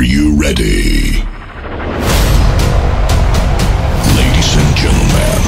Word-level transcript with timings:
Are 0.00 0.02
you 0.02 0.34
ready? 0.40 1.22
Ladies 4.16 4.56
and 4.56 4.74
gentlemen, 4.74 5.42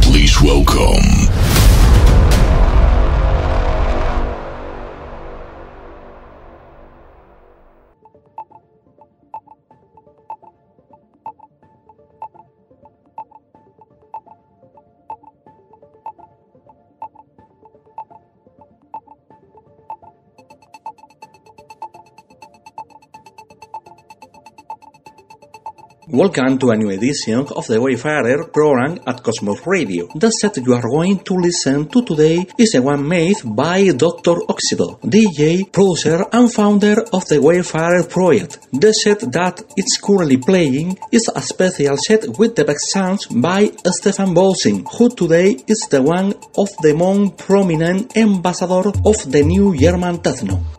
please 0.00 0.40
welcome. 0.40 1.17
Welcome 26.18 26.58
to 26.58 26.70
a 26.70 26.76
new 26.76 26.90
edition 26.90 27.46
of 27.54 27.68
the 27.68 27.80
Wayfarer 27.80 28.48
program 28.48 28.98
at 29.06 29.22
Cosmos 29.22 29.64
Radio. 29.64 30.08
The 30.16 30.30
set 30.30 30.56
you 30.56 30.74
are 30.74 30.82
going 30.82 31.20
to 31.20 31.34
listen 31.34 31.86
to 31.90 32.02
today 32.02 32.44
is 32.58 32.72
the 32.72 32.82
one 32.82 33.06
made 33.06 33.36
by 33.44 33.92
Dr. 33.92 34.34
Oxido, 34.50 34.98
DJ, 35.00 35.72
producer 35.72 36.24
and 36.32 36.52
founder 36.52 37.04
of 37.12 37.24
the 37.28 37.40
Wayfarer 37.40 38.02
project. 38.08 38.66
The 38.72 38.92
set 38.94 39.20
that 39.30 39.62
it's 39.76 39.96
currently 39.98 40.38
playing 40.38 40.98
is 41.12 41.30
a 41.32 41.40
special 41.40 41.96
set 41.96 42.36
with 42.36 42.56
the 42.56 42.64
back 42.64 42.80
sounds 42.80 43.26
by 43.26 43.70
Stephan 43.86 44.34
Bodzin, 44.34 44.84
who 44.98 45.10
today 45.10 45.54
is 45.68 45.86
the 45.88 46.02
one 46.02 46.34
of 46.58 46.68
the 46.82 46.94
most 46.98 47.38
prominent 47.38 48.16
ambassador 48.16 48.88
of 48.88 49.18
the 49.30 49.44
new 49.46 49.72
German 49.78 50.18
techno. 50.18 50.77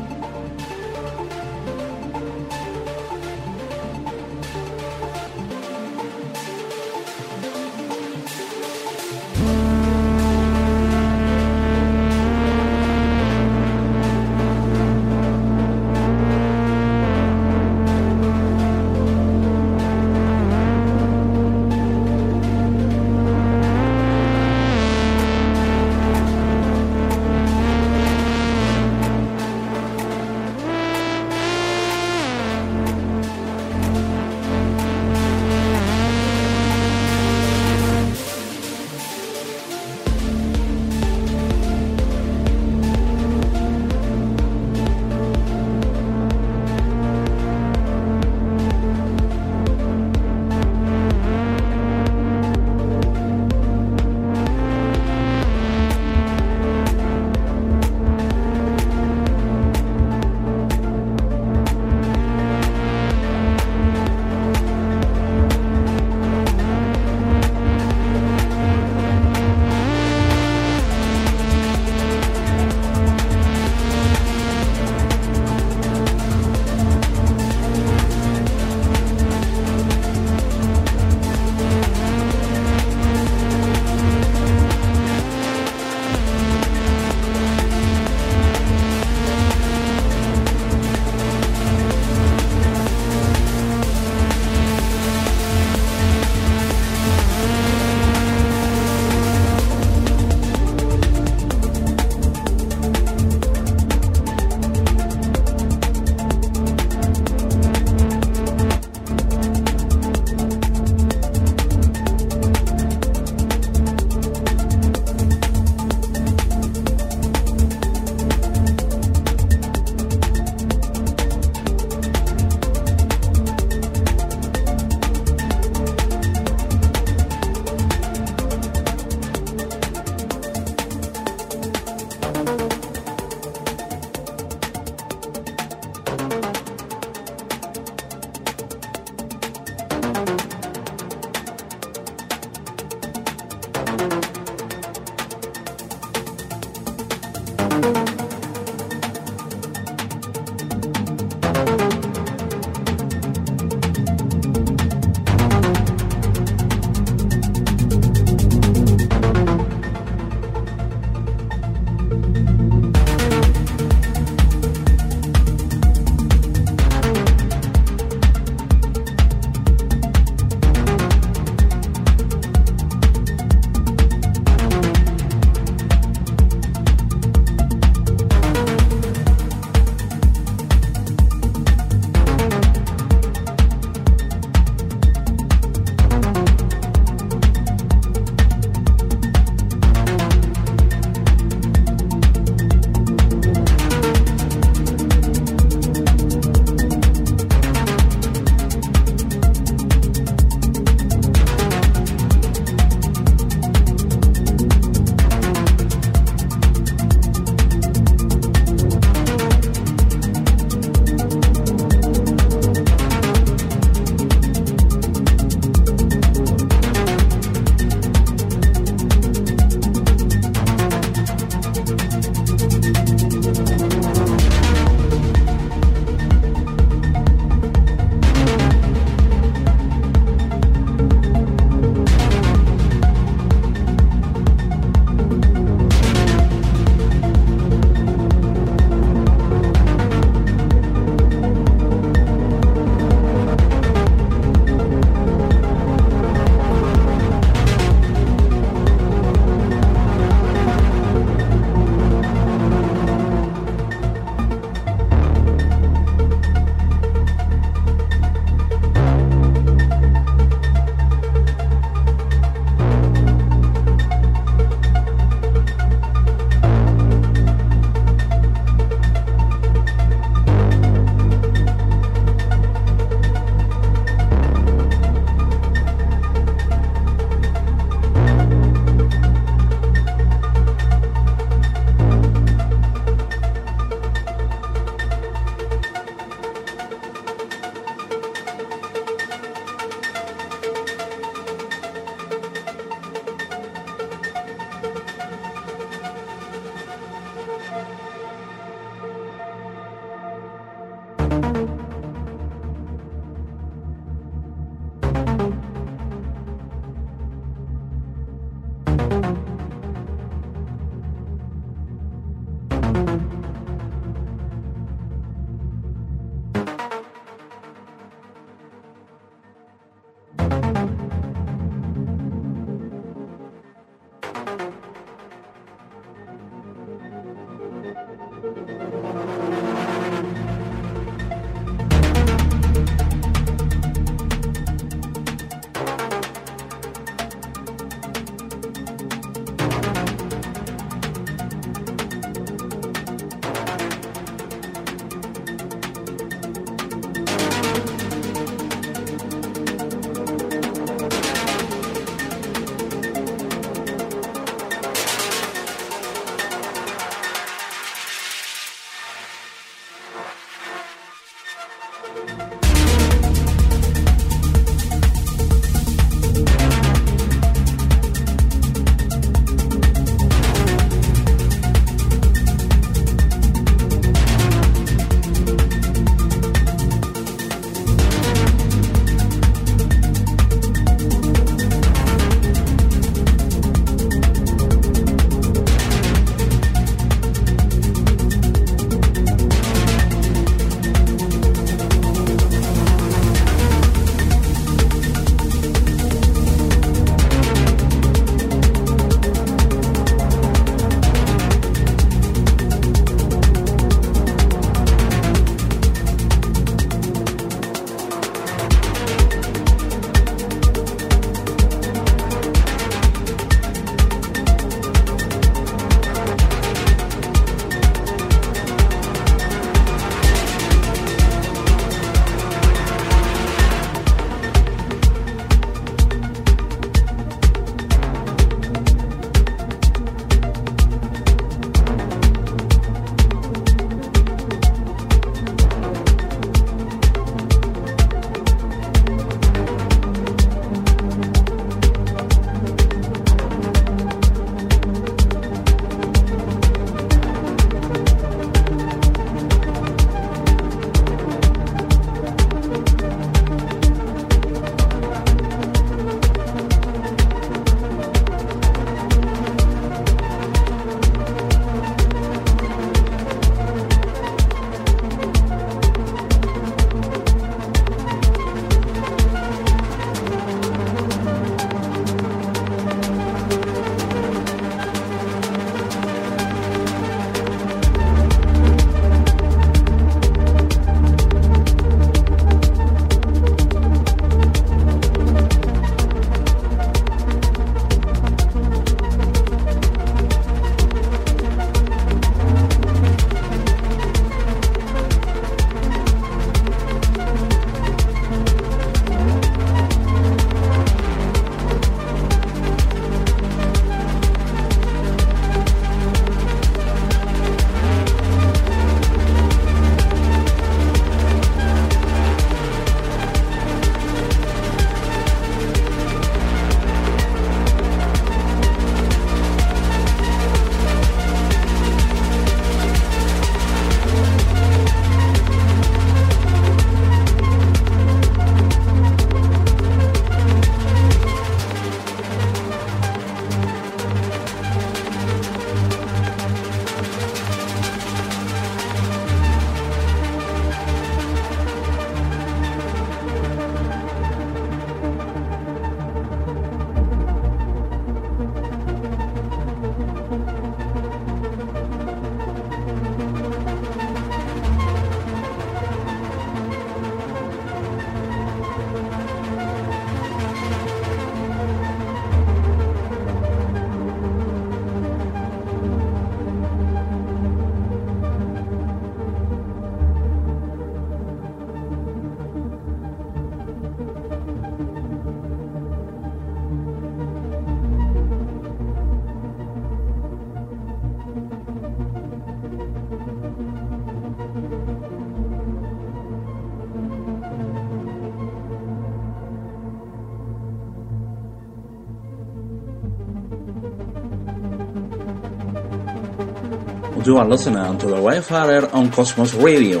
You 597.30 597.36
are 597.36 597.46
listening 597.46 597.96
to 597.98 598.06
the 598.08 598.20
Wayfarer 598.20 598.90
on 598.92 599.12
Cosmos 599.12 599.54
Radio. 599.54 600.00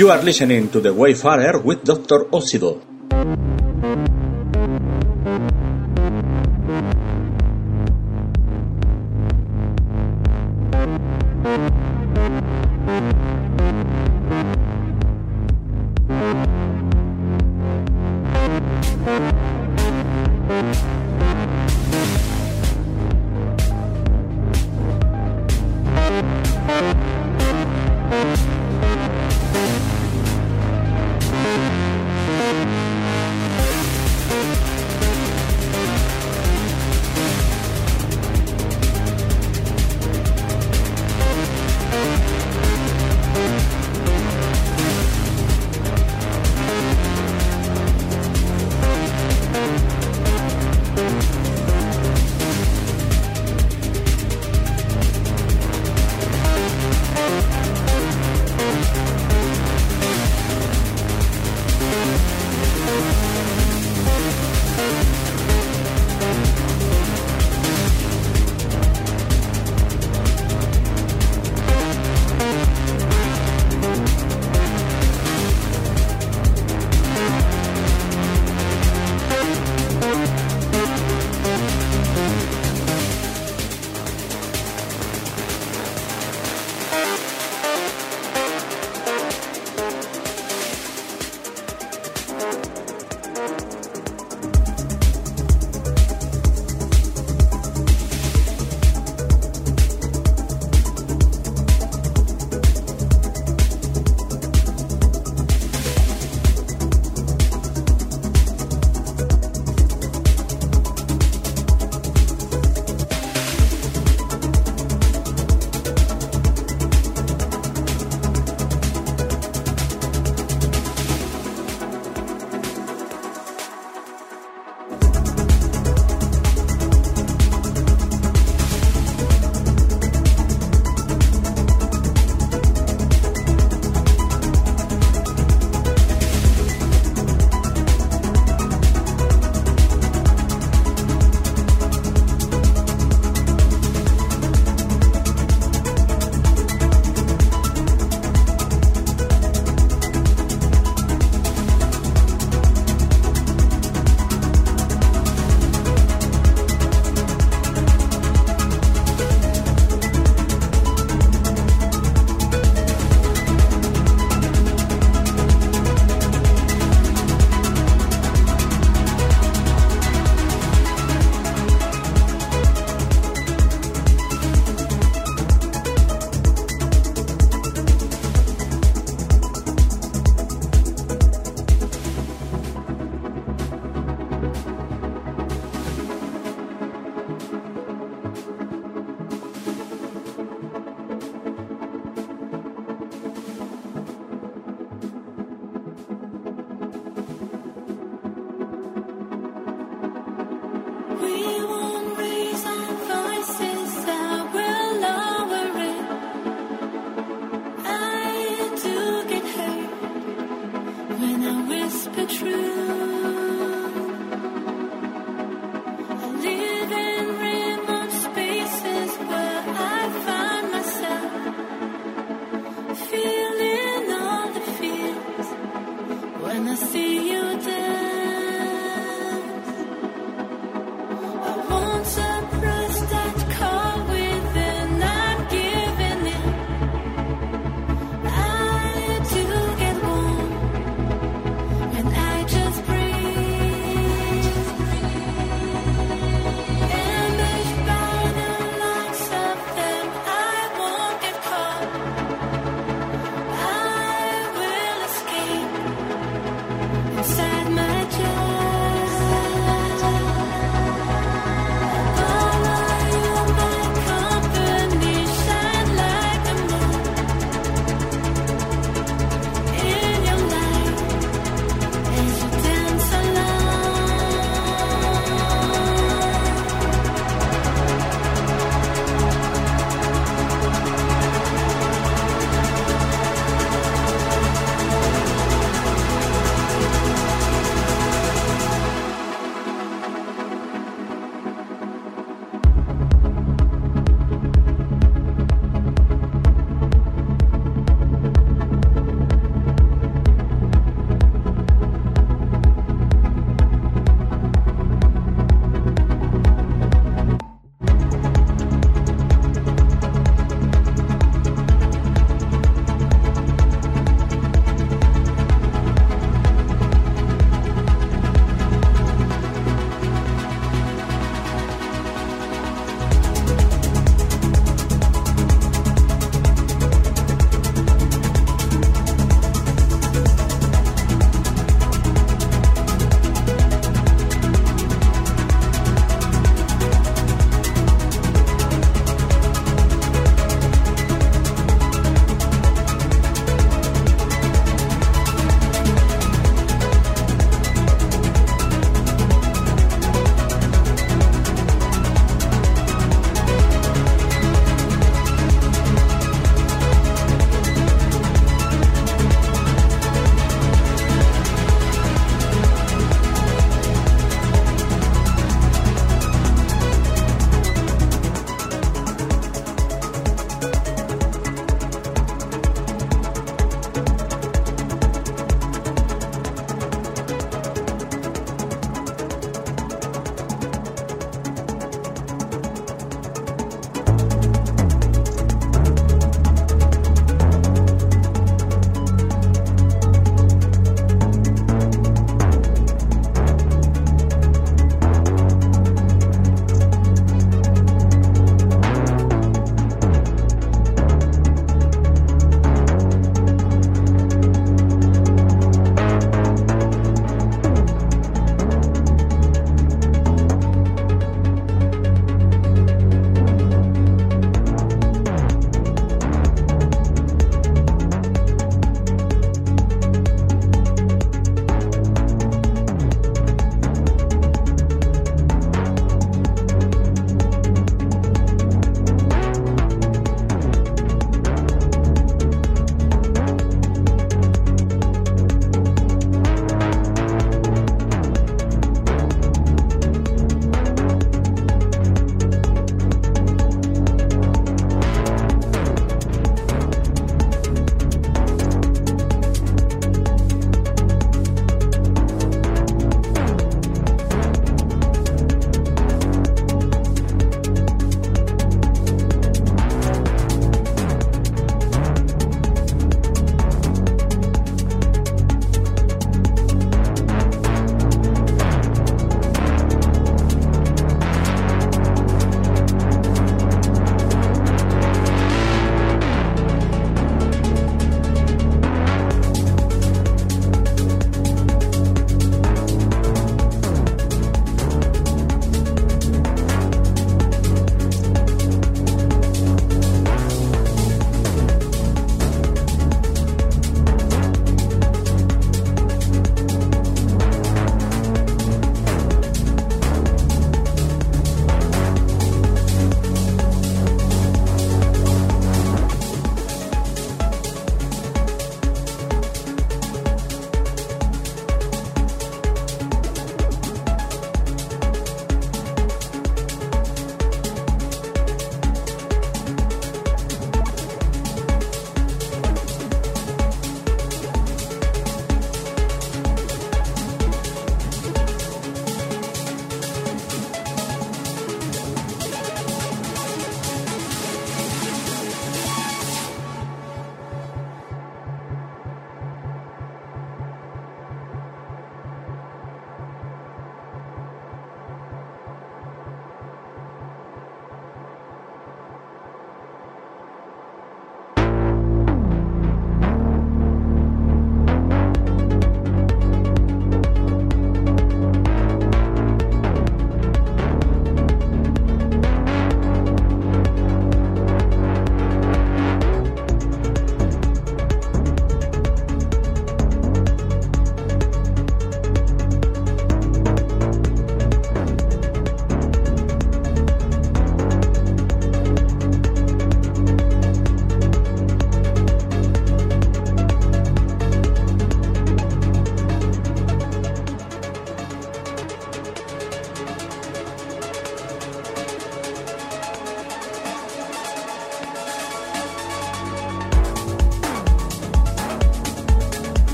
You 0.00 0.08
are 0.08 0.22
listening 0.22 0.70
to 0.70 0.80
The 0.80 0.94
Wayfarer 0.94 1.60
with 1.60 1.84
Dr. 1.84 2.24
Oxido. 2.32 2.89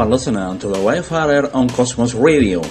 Are 0.00 0.06
listening 0.06 0.58
to 0.58 0.68
the 0.68 0.80
Wayfarer 0.80 1.54
on 1.54 1.68
Cosmos 1.68 2.14
Radio. 2.14 2.62